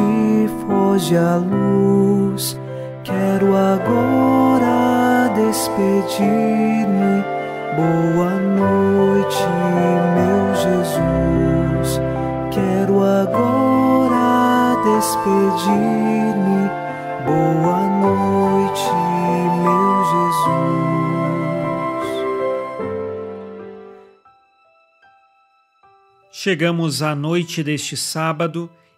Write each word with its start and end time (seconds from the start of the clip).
Noite, 0.00 0.48
foge 0.66 1.16
a 1.16 1.36
luz. 1.36 2.58
Quero 3.04 3.56
agora 3.56 5.28
despedir-me. 5.34 7.24
Boa 7.76 8.30
noite, 8.40 9.46
meu 10.16 10.54
Jesus. 10.54 12.00
Quero 12.50 13.02
agora 13.02 14.76
despedir-me. 14.84 16.70
Boa 17.26 17.80
noite, 18.00 18.90
meu 19.62 20.04
Jesus. 20.04 20.50
Chegamos 26.32 27.02
à 27.02 27.14
noite 27.14 27.62
deste 27.62 27.96
sábado 27.96 28.70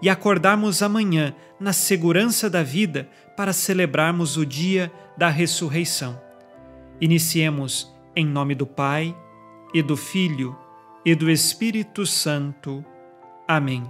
e 0.00 0.08
acordarmos 0.08 0.82
amanhã 0.82 1.34
na 1.58 1.72
segurança 1.72 2.48
da 2.48 2.62
vida 2.62 3.08
para 3.36 3.52
celebrarmos 3.52 4.36
o 4.36 4.46
dia 4.46 4.92
da 5.16 5.28
ressurreição. 5.28 6.20
Iniciemos 7.00 7.92
em 8.14 8.26
nome 8.26 8.54
do 8.54 8.66
Pai 8.66 9.16
e 9.72 9.82
do 9.82 9.96
Filho 9.96 10.56
e 11.04 11.14
do 11.14 11.30
Espírito 11.30 12.04
Santo. 12.06 12.84
Amém. 13.46 13.84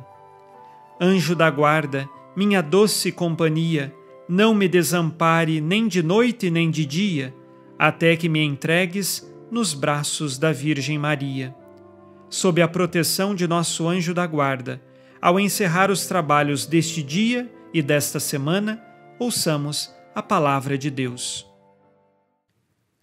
Anjo 1.00 1.34
da 1.34 1.50
guarda, 1.50 2.08
minha 2.36 2.60
doce 2.62 3.12
companhia, 3.12 3.94
não 4.28 4.54
me 4.54 4.68
desampare 4.68 5.60
nem 5.60 5.88
de 5.88 6.02
noite 6.02 6.50
nem 6.50 6.70
de 6.70 6.84
dia, 6.84 7.34
até 7.78 8.16
que 8.16 8.28
me 8.28 8.42
entregues 8.42 9.26
nos 9.50 9.72
braços 9.72 10.36
da 10.36 10.52
Virgem 10.52 10.98
Maria. 10.98 11.54
Sob 12.28 12.60
a 12.60 12.68
proteção 12.68 13.34
de 13.34 13.46
nosso 13.48 13.88
anjo 13.88 14.12
da 14.12 14.26
guarda, 14.26 14.82
ao 15.20 15.38
encerrar 15.38 15.90
os 15.90 16.06
trabalhos 16.06 16.66
deste 16.66 17.02
dia 17.02 17.50
e 17.72 17.82
desta 17.82 18.20
semana, 18.20 18.82
ouçamos 19.18 19.92
a 20.14 20.22
palavra 20.22 20.78
de 20.78 20.90
Deus. 20.90 21.46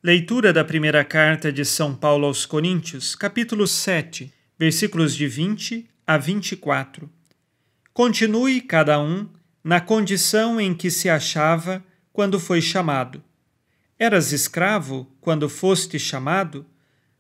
Leitura 0.04 0.54
da 0.54 0.64
primeira 0.64 1.04
carta 1.04 1.52
de 1.52 1.66
São 1.66 1.96
Paulo 1.96 2.28
aos 2.28 2.46
Coríntios, 2.46 3.16
capítulo 3.16 3.66
7, 3.68 4.32
versículos 4.58 5.16
de 5.16 5.28
20 5.28 5.90
a 6.06 6.18
24. 6.18 7.10
Continue 7.94 8.62
cada 8.62 9.00
um 9.00 9.28
na 9.64 9.82
condição 9.82 10.62
em 10.62 10.76
que 10.76 10.92
se 10.92 11.10
achava 11.10 11.84
quando 12.14 12.40
foi 12.40 12.62
chamado. 12.62 13.24
Eras 13.98 14.32
escravo 14.32 15.10
quando 15.20 15.50
foste 15.50 15.98
chamado? 15.98 16.66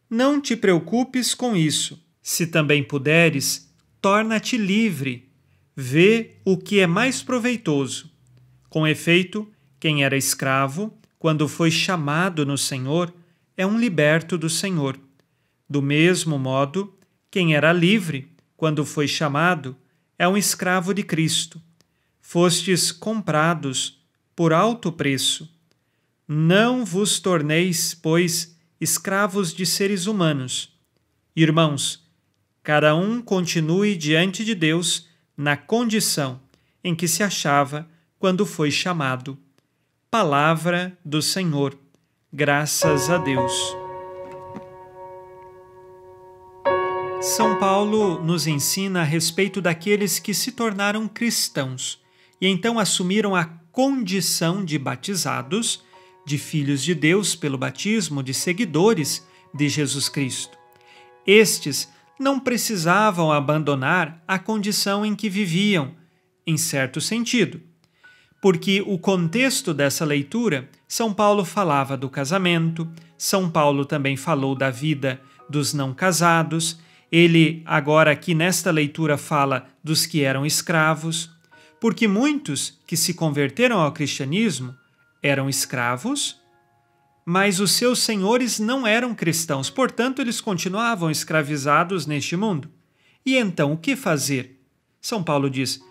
Não 0.09 0.39
te 0.39 0.55
preocupes 0.55 1.33
com 1.33 1.55
isso. 1.55 1.99
Se 2.21 2.45
também 2.47 2.83
puderes, 2.83 3.64
torna-te 4.05 4.55
livre. 4.55 5.31
Vê 5.75 6.35
o 6.45 6.59
que 6.59 6.79
é 6.79 6.85
mais 6.85 7.23
proveitoso. 7.23 8.11
Com 8.69 8.85
efeito, 8.85 9.51
quem 9.79 10.03
era 10.03 10.15
escravo, 10.15 10.95
quando 11.17 11.47
foi 11.47 11.71
chamado 11.71 12.45
no 12.45 12.55
Senhor, 12.55 13.11
é 13.57 13.65
um 13.65 13.79
liberto 13.79 14.37
do 14.37 14.47
Senhor. 14.47 14.99
Do 15.67 15.81
mesmo 15.81 16.37
modo, 16.37 16.95
quem 17.31 17.55
era 17.55 17.73
livre, 17.73 18.31
quando 18.55 18.85
foi 18.85 19.07
chamado, 19.07 19.75
é 20.19 20.27
um 20.27 20.37
escravo 20.37 20.93
de 20.93 21.01
Cristo. 21.01 21.59
Fostes 22.21 22.91
comprados 22.91 24.05
por 24.35 24.53
alto 24.53 24.91
preço. 24.91 25.51
Não 26.27 26.85
vos 26.85 27.19
torneis, 27.19 27.95
pois, 27.95 28.55
escravos 28.79 29.51
de 29.51 29.65
seres 29.65 30.05
humanos. 30.05 30.77
Irmãos, 31.35 32.04
cada 32.65 32.95
um 32.95 33.21
continue 33.21 33.95
diante 33.95 34.43
de 34.43 34.55
Deus 34.55 35.07
na 35.37 35.55
condição 35.55 36.41
em 36.83 36.95
que 36.95 37.07
se 37.07 37.21
achava 37.21 37.87
quando 38.17 38.43
foi 38.43 38.71
chamado. 38.71 39.37
Palavra 40.09 40.97
do 41.05 41.21
Senhor. 41.21 41.77
Graças 42.33 43.07
a 43.07 43.19
Deus. 43.19 43.53
São 47.21 47.59
Paulo 47.59 48.19
nos 48.23 48.47
ensina 48.47 49.01
a 49.01 49.03
respeito 49.03 49.61
daqueles 49.61 50.17
que 50.17 50.33
se 50.33 50.51
tornaram 50.51 51.07
cristãos 51.07 52.01
e 52.41 52.47
então 52.47 52.79
assumiram 52.79 53.35
a 53.35 53.45
condição 53.71 54.65
de 54.65 54.79
batizados, 54.79 55.83
de 56.25 56.39
filhos 56.39 56.81
de 56.81 56.95
Deus 56.95 57.35
pelo 57.35 57.59
batismo, 57.59 58.23
de 58.23 58.33
seguidores 58.33 59.23
de 59.53 59.69
Jesus 59.69 60.09
Cristo. 60.09 60.57
Estes 61.27 61.93
não 62.19 62.39
precisavam 62.39 63.31
abandonar 63.31 64.23
a 64.27 64.39
condição 64.39 65.05
em 65.05 65.15
que 65.15 65.29
viviam, 65.29 65.91
em 66.45 66.57
certo 66.57 67.01
sentido. 67.01 67.61
Porque 68.41 68.83
o 68.85 68.97
contexto 68.97 69.73
dessa 69.73 70.05
leitura, 70.05 70.69
São 70.87 71.13
Paulo 71.13 71.43
falava 71.43 71.97
do 71.97 72.09
casamento, 72.09 72.87
São 73.17 73.49
Paulo 73.49 73.85
também 73.85 74.15
falou 74.15 74.55
da 74.55 74.69
vida 74.69 75.19
dos 75.49 75.73
não 75.73 75.93
casados, 75.93 76.79
ele 77.11 77.61
agora 77.65 78.11
aqui 78.11 78.33
nesta 78.33 78.71
leitura 78.71 79.17
fala 79.17 79.67
dos 79.83 80.05
que 80.05 80.23
eram 80.23 80.45
escravos, 80.45 81.31
porque 81.79 82.07
muitos 82.07 82.79
que 82.87 82.97
se 82.97 83.13
converteram 83.13 83.79
ao 83.79 83.91
cristianismo 83.91 84.75
eram 85.21 85.49
escravos, 85.49 86.39
mas 87.25 87.59
os 87.59 87.71
seus 87.71 87.99
senhores 87.99 88.59
não 88.59 88.85
eram 88.85 89.15
cristãos, 89.15 89.69
portanto, 89.69 90.21
eles 90.21 90.39
continuavam 90.39 91.09
escravizados 91.09 92.05
neste 92.05 92.37
mundo. 92.37 92.69
E 93.25 93.35
então, 93.35 93.73
o 93.73 93.77
que 93.77 93.95
fazer? 93.95 94.61
São 95.01 95.23
Paulo 95.23 95.49
diz: 95.49 95.81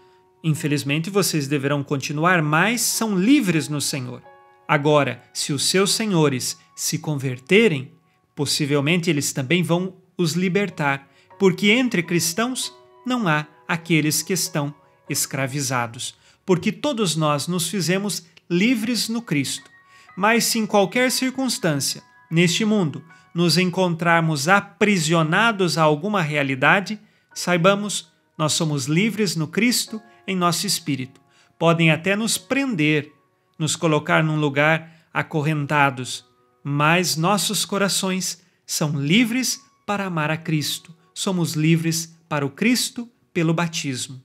Infelizmente, 0.44 1.10
vocês 1.10 1.48
deverão 1.48 1.82
continuar, 1.82 2.40
mas 2.40 2.80
são 2.82 3.18
livres 3.18 3.68
no 3.68 3.80
Senhor. 3.80 4.22
Agora, 4.68 5.22
se 5.32 5.52
os 5.52 5.64
seus 5.64 5.92
senhores 5.92 6.56
se 6.76 6.98
converterem, 6.98 7.90
possivelmente 8.34 9.10
eles 9.10 9.32
também 9.32 9.62
vão 9.62 9.96
os 10.16 10.34
libertar, 10.34 11.08
porque 11.38 11.70
entre 11.70 12.02
cristãos 12.02 12.72
não 13.04 13.26
há 13.26 13.46
aqueles 13.66 14.22
que 14.22 14.32
estão 14.32 14.72
escravizados, 15.08 16.14
porque 16.46 16.70
todos 16.70 17.16
nós 17.16 17.48
nos 17.48 17.68
fizemos 17.68 18.24
livres 18.48 19.08
no 19.08 19.20
Cristo. 19.20 19.73
Mas 20.16 20.44
se 20.44 20.58
em 20.58 20.66
qualquer 20.66 21.10
circunstância, 21.10 22.02
neste 22.30 22.64
mundo, 22.64 23.04
nos 23.34 23.58
encontrarmos 23.58 24.48
aprisionados 24.48 25.76
a 25.76 25.82
alguma 25.82 26.22
realidade, 26.22 27.00
saibamos, 27.34 28.12
nós 28.38 28.52
somos 28.52 28.86
livres 28.86 29.34
no 29.34 29.48
Cristo 29.48 30.00
em 30.26 30.36
nosso 30.36 30.66
espírito. 30.66 31.20
Podem 31.58 31.90
até 31.90 32.14
nos 32.14 32.38
prender, 32.38 33.12
nos 33.58 33.74
colocar 33.74 34.22
num 34.22 34.38
lugar 34.38 34.90
acorrentados, 35.12 36.24
mas 36.62 37.16
nossos 37.16 37.64
corações 37.64 38.42
são 38.66 38.98
livres 38.98 39.60
para 39.84 40.06
amar 40.06 40.30
a 40.30 40.36
Cristo. 40.36 40.94
Somos 41.12 41.54
livres 41.54 42.16
para 42.28 42.46
o 42.46 42.50
Cristo 42.50 43.08
pelo 43.32 43.52
batismo. 43.52 44.22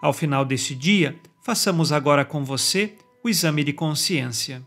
Ao 0.00 0.12
final 0.12 0.44
deste 0.44 0.74
dia, 0.74 1.18
façamos 1.44 1.90
agora 1.92 2.24
com 2.24 2.44
você 2.44 2.96
o 3.24 3.28
exame 3.28 3.64
de 3.64 3.72
consciência. 3.72 4.62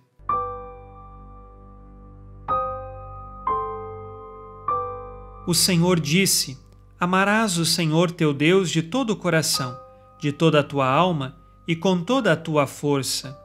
O 5.45 5.53
Senhor 5.53 5.99
disse: 5.99 6.57
Amarás 6.99 7.57
o 7.57 7.65
Senhor 7.65 8.11
teu 8.11 8.33
Deus 8.33 8.69
de 8.69 8.81
todo 8.81 9.11
o 9.11 9.15
coração 9.15 9.81
de 10.21 10.31
toda 10.31 10.59
a 10.59 10.63
tua 10.63 10.88
alma 10.88 11.35
e 11.67 11.75
com 11.75 12.01
toda 12.03 12.31
a 12.31 12.38
tua 12.38 12.67
força. 12.67 13.38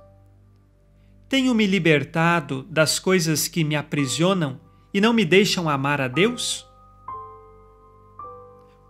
Tenho-me 1.26 1.66
libertado 1.66 2.64
das 2.64 2.98
coisas 2.98 3.48
que 3.48 3.64
me 3.64 3.75
aprisionam 3.75 4.60
e 4.93 5.00
não 5.00 5.14
me 5.14 5.25
deixam 5.25 5.69
amar 5.69 6.00
a 6.00 6.06
Deus? 6.06 6.66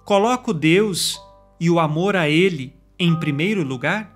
Coloco 0.04 0.52
Deus 0.52 1.18
e 1.60 1.70
o 1.70 1.78
amor 1.78 2.16
a 2.16 2.28
Ele 2.28 2.74
em 2.98 3.18
primeiro 3.18 3.62
lugar? 3.62 4.15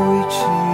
meu 0.31 0.70